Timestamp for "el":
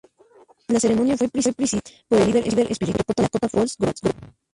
2.21-2.29